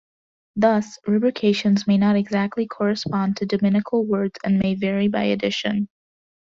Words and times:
Thus, 0.55 0.97
rubrications 1.05 1.85
may 1.85 1.95
not 1.99 2.15
exactly 2.15 2.65
correspond 2.65 3.37
to 3.37 3.45
Dominical 3.45 4.03
words 4.03 4.39
and 4.43 4.57
may 4.57 4.73
vary 4.73 5.07
by 5.09 5.25
edition. 5.25 5.89